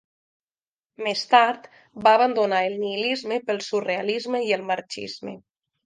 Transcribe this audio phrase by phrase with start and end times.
[1.07, 1.67] Més tard,
[2.09, 5.41] va abandonar el nihilisme pel surrealisme i el marxisme.